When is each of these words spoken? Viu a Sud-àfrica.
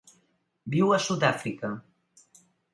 Viu 0.75 0.95
a 0.95 0.99
Sud-àfrica. 1.09 1.73